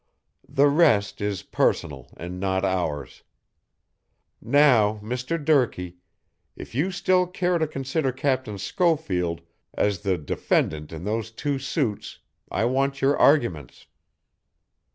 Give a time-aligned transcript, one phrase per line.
[0.49, 3.21] "The rest is personal and not ours.
[4.41, 5.37] Now, Mr.
[5.37, 5.97] Durkee,
[6.55, 9.41] if you still care to consider Captain Schofield
[9.75, 12.17] as the defendant in those two suits
[12.49, 13.85] I want your arguments."